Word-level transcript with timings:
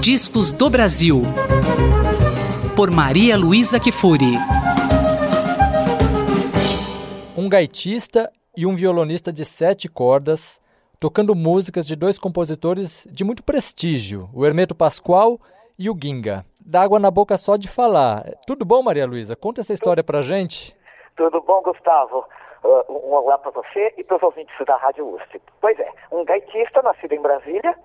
Discos 0.00 0.50
do 0.50 0.70
Brasil. 0.70 1.20
Por 2.74 2.90
Maria 2.90 3.36
Luísa 3.36 3.78
Kifuri. 3.78 4.32
Um 7.36 7.50
gaitista 7.50 8.32
e 8.56 8.64
um 8.64 8.74
violonista 8.74 9.30
de 9.30 9.44
sete 9.44 9.90
cordas, 9.90 10.58
tocando 10.98 11.34
músicas 11.34 11.86
de 11.86 11.94
dois 11.94 12.18
compositores 12.18 13.06
de 13.10 13.24
muito 13.24 13.42
prestígio, 13.42 14.30
o 14.32 14.46
Hermeto 14.46 14.74
Pascoal 14.74 15.38
e 15.78 15.90
o 15.90 15.96
Ginga. 16.02 16.46
Dá 16.64 16.80
água 16.80 16.98
na 16.98 17.10
boca 17.10 17.36
só 17.36 17.58
de 17.58 17.68
falar. 17.68 18.24
Tudo 18.46 18.64
bom, 18.64 18.82
Maria 18.82 19.06
Luísa? 19.06 19.36
Conta 19.36 19.60
essa 19.60 19.74
história 19.74 20.02
pra 20.02 20.22
gente. 20.22 20.74
Tudo 21.14 21.42
bom, 21.42 21.60
Gustavo? 21.60 22.24
Uh, 22.64 22.90
um 22.90 23.12
olá 23.12 23.36
para 23.36 23.50
você 23.50 23.92
e 23.98 24.04
para 24.04 24.16
os 24.16 24.22
ouvintes 24.22 24.54
da 24.66 24.76
Rádio 24.76 25.14
USP. 25.14 25.42
Pois 25.60 25.78
é, 25.78 25.92
um 26.10 26.24
gaitista 26.24 26.80
nascido 26.80 27.12
em 27.12 27.20
Brasília, 27.20 27.76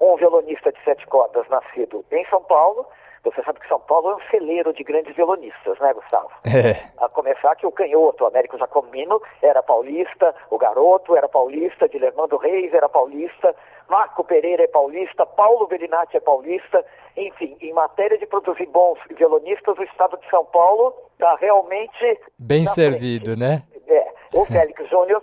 um 0.00 0.16
violonista 0.16 0.72
de 0.72 0.82
sete 0.84 1.06
cordas 1.06 1.46
nascido 1.48 2.04
em 2.10 2.24
São 2.26 2.42
Paulo. 2.42 2.86
Você 3.22 3.42
sabe 3.42 3.60
que 3.60 3.68
São 3.68 3.78
Paulo 3.80 4.12
é 4.12 4.16
um 4.16 4.30
celeiro 4.30 4.72
de 4.72 4.82
grandes 4.82 5.14
violonistas, 5.14 5.78
né, 5.78 5.92
Gustavo? 5.92 6.30
É. 6.46 6.90
A 6.98 7.08
começar 7.08 7.54
que 7.54 7.66
o 7.66 7.72
canhoto, 7.72 8.24
o 8.24 8.26
Américo 8.26 8.58
Jacomino, 8.58 9.20
era 9.42 9.62
paulista, 9.62 10.34
o 10.50 10.58
garoto 10.58 11.16
era 11.16 11.28
paulista, 11.28 11.88
Dilermando 11.88 12.36
Reis 12.38 12.72
era 12.72 12.88
paulista, 12.88 13.54
Marco 13.88 14.24
Pereira 14.24 14.62
é 14.64 14.68
paulista, 14.68 15.26
Paulo 15.26 15.66
Bellinati 15.66 16.16
é 16.16 16.20
paulista. 16.20 16.84
Enfim, 17.16 17.56
em 17.60 17.72
matéria 17.72 18.16
de 18.16 18.26
produzir 18.26 18.66
bons 18.66 18.98
violonistas, 19.16 19.76
o 19.76 19.82
estado 19.82 20.16
de 20.16 20.30
São 20.30 20.44
Paulo 20.46 20.94
está 21.12 21.34
realmente. 21.36 22.20
Bem 22.38 22.64
servido, 22.64 23.36
frente. 23.36 23.40
né? 23.40 23.62
É. 23.86 24.12
O 24.32 24.44
Félix 24.46 24.88
Júnior 24.88 25.22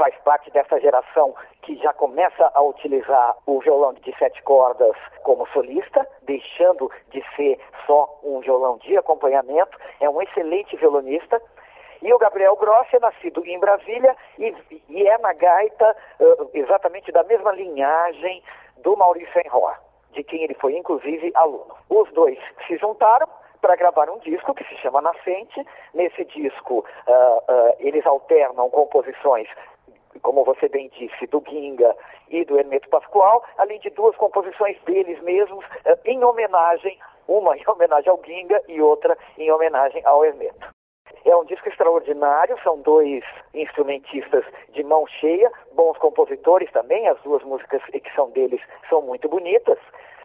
faz 0.00 0.16
parte 0.24 0.50
dessa 0.50 0.80
geração 0.80 1.34
que 1.60 1.76
já 1.76 1.92
começa 1.92 2.50
a 2.54 2.62
utilizar 2.62 3.36
o 3.44 3.60
violão 3.60 3.92
de 3.92 4.16
sete 4.16 4.42
cordas 4.42 4.96
como 5.22 5.46
solista, 5.48 6.08
deixando 6.22 6.90
de 7.10 7.22
ser 7.36 7.60
só 7.86 8.18
um 8.24 8.40
violão 8.40 8.78
de 8.78 8.96
acompanhamento. 8.96 9.78
É 10.00 10.08
um 10.08 10.22
excelente 10.22 10.74
violonista. 10.78 11.38
E 12.00 12.10
o 12.14 12.18
Gabriel 12.18 12.56
Grossi 12.56 12.96
é 12.96 12.98
nascido 12.98 13.44
em 13.44 13.60
Brasília 13.60 14.16
e, 14.38 14.54
e 14.88 15.06
é 15.06 15.18
na 15.18 15.34
gaita 15.34 15.94
uh, 16.18 16.50
exatamente 16.54 17.12
da 17.12 17.22
mesma 17.24 17.52
linhagem 17.52 18.42
do 18.78 18.96
Maurício 18.96 19.38
Enroa, 19.44 19.76
de 20.12 20.24
quem 20.24 20.44
ele 20.44 20.54
foi 20.54 20.78
inclusive 20.78 21.30
aluno. 21.34 21.76
Os 21.90 22.10
dois 22.12 22.38
se 22.66 22.78
juntaram 22.78 23.28
para 23.60 23.76
gravar 23.76 24.08
um 24.08 24.18
disco 24.20 24.54
que 24.54 24.64
se 24.64 24.76
chama 24.76 25.02
Nascente. 25.02 25.62
Nesse 25.92 26.24
disco, 26.24 26.78
uh, 26.78 27.12
uh, 27.12 27.76
eles 27.78 28.06
alternam 28.06 28.70
composições 28.70 29.46
como 30.22 30.44
você 30.44 30.68
bem 30.68 30.90
disse, 30.96 31.26
do 31.26 31.42
Ginga 31.48 31.94
e 32.28 32.44
do 32.44 32.58
Hermeto 32.58 32.88
Pascoal, 32.88 33.44
além 33.58 33.78
de 33.80 33.90
duas 33.90 34.16
composições 34.16 34.78
deles 34.82 35.20
mesmos 35.22 35.64
em 36.04 36.22
homenagem, 36.24 36.98
uma 37.26 37.56
em 37.58 37.64
homenagem 37.66 38.10
ao 38.10 38.20
Ginga 38.24 38.62
e 38.68 38.80
outra 38.80 39.16
em 39.38 39.50
homenagem 39.50 40.02
ao 40.04 40.24
Hermeto. 40.24 40.68
É 41.24 41.36
um 41.36 41.44
disco 41.44 41.68
extraordinário, 41.68 42.58
são 42.62 42.80
dois 42.80 43.22
instrumentistas 43.52 44.44
de 44.70 44.82
mão 44.82 45.06
cheia, 45.06 45.52
bons 45.72 45.98
compositores 45.98 46.70
também, 46.72 47.06
as 47.08 47.20
duas 47.22 47.42
músicas 47.42 47.82
que 47.84 48.14
são 48.14 48.30
deles 48.30 48.60
são 48.88 49.02
muito 49.02 49.28
bonitas. 49.28 49.78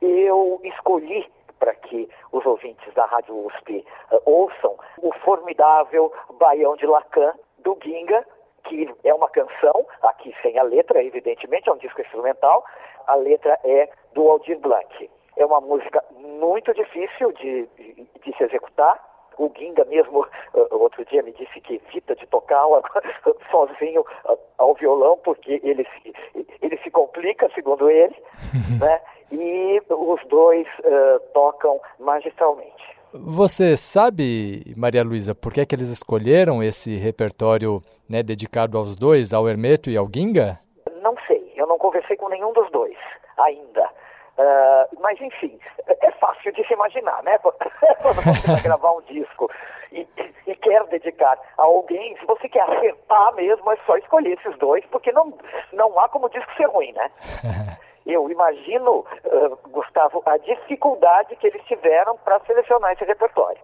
Eu 0.00 0.60
escolhi 0.64 1.26
para 1.58 1.74
que 1.74 2.08
os 2.32 2.44
ouvintes 2.44 2.92
da 2.92 3.06
Rádio 3.06 3.46
USP 3.46 3.86
uh, 4.10 4.20
ouçam 4.26 4.76
o 4.98 5.12
formidável 5.24 6.12
Baião 6.32 6.76
de 6.76 6.86
Lacan, 6.86 7.32
do 7.58 7.78
Ginga, 7.82 8.26
que 8.64 8.88
é 9.04 9.14
uma 9.14 9.28
canção, 9.28 9.86
aqui 10.02 10.34
sem 10.42 10.58
a 10.58 10.62
letra, 10.62 11.02
evidentemente, 11.02 11.68
é 11.68 11.72
um 11.72 11.78
disco 11.78 12.00
instrumental. 12.00 12.64
A 13.06 13.14
letra 13.14 13.58
é 13.64 13.88
do 14.12 14.28
Aldir 14.28 14.58
Blanc. 14.58 15.10
É 15.36 15.44
uma 15.44 15.60
música 15.60 16.04
muito 16.16 16.72
difícil 16.74 17.32
de, 17.32 17.66
de, 17.76 18.06
de 18.24 18.36
se 18.36 18.44
executar. 18.44 19.10
O 19.38 19.50
Ginga 19.56 19.84
mesmo, 19.86 20.20
uh, 20.20 20.28
outro 20.76 21.04
dia, 21.06 21.22
me 21.22 21.32
disse 21.32 21.60
que 21.60 21.74
evita 21.86 22.14
de 22.14 22.26
tocar 22.26 22.64
sozinho 23.50 24.02
uh, 24.02 24.38
ao 24.58 24.74
violão, 24.74 25.18
porque 25.24 25.60
ele 25.64 25.84
se, 25.84 26.12
ele 26.60 26.76
se 26.78 26.90
complica, 26.90 27.50
segundo 27.54 27.90
ele, 27.90 28.14
né? 28.78 29.00
e 29.30 29.82
os 29.88 30.22
dois 30.26 30.66
uh, 30.80 31.20
tocam 31.32 31.80
magistralmente. 31.98 33.01
Você 33.14 33.76
sabe, 33.76 34.72
Maria 34.74 35.04
Luísa, 35.04 35.34
por 35.34 35.52
que, 35.52 35.60
é 35.60 35.66
que 35.66 35.74
eles 35.74 35.90
escolheram 35.90 36.62
esse 36.62 36.96
repertório 36.96 37.82
né, 38.08 38.22
dedicado 38.22 38.78
aos 38.78 38.96
dois, 38.96 39.34
ao 39.34 39.46
Hermeto 39.46 39.90
e 39.90 39.96
ao 39.96 40.08
Ginga? 40.12 40.58
Não 41.02 41.14
sei, 41.26 41.52
eu 41.54 41.66
não 41.66 41.76
conversei 41.76 42.16
com 42.16 42.30
nenhum 42.30 42.52
dos 42.54 42.70
dois 42.70 42.96
ainda. 43.38 43.82
Uh, 44.38 45.00
mas 45.00 45.20
enfim, 45.20 45.58
é 45.86 46.10
fácil 46.12 46.52
de 46.52 46.66
se 46.66 46.72
imaginar, 46.72 47.22
né? 47.22 47.36
Quando 48.00 48.22
você 48.22 48.50
vai 48.50 48.62
gravar 48.62 48.92
um 48.92 49.02
disco 49.02 49.50
e, 49.92 50.08
e, 50.46 50.56
quer 50.56 50.82
dedicar 50.84 51.38
a 51.58 51.62
alguém, 51.64 52.16
se 52.16 52.24
você 52.24 52.48
quer 52.48 52.62
acertar 52.62 53.34
mesmo, 53.34 53.70
é 53.70 53.76
só 53.84 53.94
escolher 53.98 54.38
esses 54.38 54.58
dois, 54.58 54.82
porque 54.86 55.12
não, 55.12 55.34
não 55.74 55.98
há 56.00 56.08
como 56.08 56.26
o 56.26 56.30
disco 56.30 56.50
ser 56.56 56.66
ruim, 56.66 56.92
né? 56.92 57.10
Eu 58.06 58.30
imagino, 58.30 59.04
uh, 59.24 59.68
Gustavo, 59.70 60.22
a 60.26 60.36
dificuldade 60.36 61.36
que 61.36 61.46
eles 61.46 61.62
tiveram 61.64 62.16
para 62.18 62.40
selecionar 62.40 62.92
esse 62.92 63.04
repertório, 63.04 63.60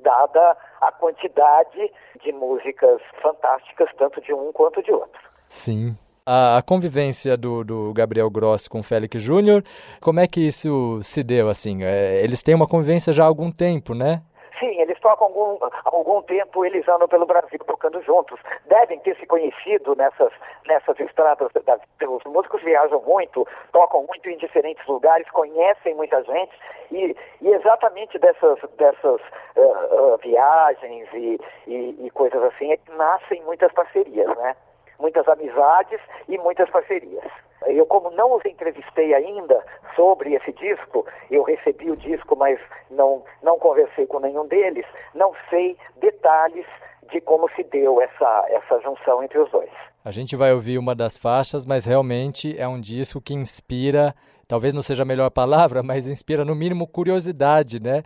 dada 0.00 0.56
a 0.80 0.92
quantidade 0.92 1.92
de 2.22 2.32
músicas 2.32 3.00
fantásticas, 3.20 3.88
tanto 3.96 4.20
de 4.20 4.32
um 4.32 4.52
quanto 4.52 4.82
de 4.82 4.92
outro. 4.92 5.20
Sim. 5.48 5.96
A, 6.24 6.58
a 6.58 6.62
convivência 6.62 7.36
do, 7.36 7.64
do, 7.64 7.92
Gabriel 7.92 8.30
Gross 8.30 8.68
com 8.68 8.78
o 8.78 8.82
Félix 8.82 9.20
Júnior, 9.20 9.62
como 10.00 10.20
é 10.20 10.26
que 10.26 10.40
isso 10.46 11.00
se 11.02 11.22
deu 11.22 11.48
assim? 11.48 11.82
É, 11.82 12.22
eles 12.22 12.42
têm 12.42 12.54
uma 12.54 12.66
convivência 12.66 13.12
já 13.12 13.24
há 13.24 13.26
algum 13.26 13.50
tempo, 13.50 13.92
né? 13.92 14.22
Sim, 14.62 14.80
eles 14.80 14.96
tocam 15.00 15.26
algum, 15.26 15.58
algum 15.84 16.22
tempo, 16.22 16.64
eles 16.64 16.86
andam 16.86 17.08
pelo 17.08 17.26
Brasil 17.26 17.58
tocando 17.66 18.00
juntos. 18.02 18.38
Devem 18.66 19.00
ter 19.00 19.16
se 19.16 19.26
conhecido 19.26 19.96
nessas, 19.96 20.32
nessas 20.68 21.00
estradas 21.00 21.50
da 21.52 21.80
Os 22.08 22.22
músicos 22.24 22.62
viajam 22.62 23.02
muito, 23.02 23.44
tocam 23.72 24.04
muito 24.06 24.30
em 24.30 24.36
diferentes 24.36 24.86
lugares, 24.86 25.28
conhecem 25.30 25.96
muita 25.96 26.22
gente 26.22 26.52
e, 26.92 27.16
e 27.40 27.48
exatamente 27.48 28.20
dessas, 28.20 28.60
dessas 28.78 29.20
uh, 29.56 30.14
uh, 30.14 30.16
viagens 30.22 31.08
e, 31.12 31.40
e, 31.66 32.06
e 32.06 32.10
coisas 32.10 32.40
assim 32.44 32.70
é 32.70 32.76
que 32.76 32.92
nascem 32.92 33.42
muitas 33.42 33.72
parcerias, 33.72 34.28
né? 34.36 34.54
Muitas 35.02 35.26
amizades 35.26 36.00
e 36.28 36.38
muitas 36.38 36.70
parcerias. 36.70 37.24
Eu, 37.66 37.84
como 37.86 38.08
não 38.12 38.36
os 38.36 38.44
entrevistei 38.44 39.12
ainda 39.12 39.60
sobre 39.96 40.34
esse 40.34 40.52
disco, 40.52 41.04
eu 41.28 41.42
recebi 41.42 41.90
o 41.90 41.96
disco, 41.96 42.36
mas 42.36 42.56
não, 42.88 43.24
não 43.42 43.58
conversei 43.58 44.06
com 44.06 44.20
nenhum 44.20 44.46
deles, 44.46 44.86
não 45.12 45.32
sei 45.50 45.76
detalhes 45.96 46.66
de 47.10 47.20
como 47.20 47.50
se 47.50 47.64
deu 47.64 48.00
essa, 48.00 48.46
essa 48.50 48.80
junção 48.80 49.24
entre 49.24 49.40
os 49.40 49.50
dois. 49.50 49.70
A 50.04 50.12
gente 50.12 50.36
vai 50.36 50.52
ouvir 50.52 50.78
uma 50.78 50.94
das 50.94 51.18
faixas, 51.18 51.66
mas 51.66 51.84
realmente 51.84 52.56
é 52.56 52.68
um 52.68 52.80
disco 52.80 53.20
que 53.20 53.34
inspira, 53.34 54.14
talvez 54.46 54.72
não 54.72 54.82
seja 54.82 55.02
a 55.02 55.06
melhor 55.06 55.30
palavra, 55.30 55.82
mas 55.84 56.06
inspira 56.06 56.44
no 56.44 56.54
mínimo 56.54 56.86
curiosidade, 56.86 57.82
né? 57.82 58.04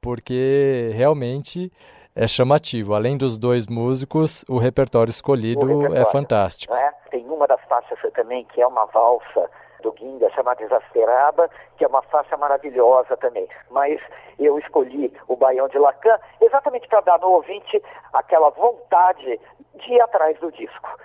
Porque 0.00 0.90
realmente 0.94 1.70
é 2.18 2.26
chamativo. 2.26 2.94
Além 2.94 3.16
dos 3.16 3.38
dois 3.38 3.68
músicos, 3.68 4.44
o 4.48 4.58
repertório 4.58 5.10
escolhido 5.10 5.64
o 5.64 5.66
repertório, 5.66 6.02
é 6.02 6.04
fantástico. 6.06 6.74
É? 6.74 6.92
Tem 7.10 7.24
uma 7.26 7.46
das 7.46 7.60
faixas 7.68 7.98
também 8.12 8.44
que 8.46 8.60
é 8.60 8.66
uma 8.66 8.86
valsa 8.86 9.48
do 9.82 9.94
Ginga 9.96 10.28
chamada 10.30 10.60
Exasperada, 10.60 11.48
que 11.76 11.84
é 11.84 11.86
uma 11.86 12.02
faixa 12.02 12.36
maravilhosa 12.36 13.16
também. 13.16 13.48
Mas 13.70 14.00
eu 14.36 14.58
escolhi 14.58 15.12
o 15.28 15.36
Baião 15.36 15.68
de 15.68 15.78
Lacan 15.78 16.18
exatamente 16.40 16.88
para 16.88 17.00
dar 17.02 17.20
no 17.20 17.28
ouvinte 17.28 17.80
aquela 18.12 18.50
vontade 18.50 19.40
de 19.76 19.92
ir 19.92 20.00
atrás 20.00 20.36
do 20.40 20.50
disco, 20.50 20.98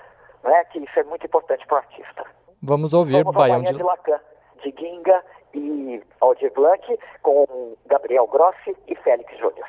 né? 0.44 0.66
que 0.66 0.80
isso 0.80 1.00
é 1.00 1.04
muito 1.04 1.28
importante 1.28 1.66
para 1.68 1.76
o 1.76 1.78
artista. 1.78 2.26
Vamos 2.62 2.94
ouvir 2.94 3.24
Vamos 3.24 3.36
Baião, 3.36 3.62
de... 3.62 3.74
de 3.74 3.84
Lacan, 3.84 4.20
de 4.64 4.74
Ginga 4.76 5.24
e 5.54 6.02
Aldir 6.20 6.52
Blanc, 6.54 7.00
com 7.22 7.76
Gabriel 7.86 8.26
Grossi 8.26 8.76
e 8.88 8.96
Félix 8.96 9.38
Júnior. 9.38 9.68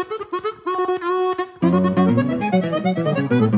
Thank 0.00 0.12
you. 3.52 3.57